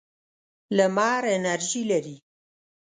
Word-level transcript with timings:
لمر 0.77 1.23
انرژي 1.35 1.81
لري. 1.91 2.17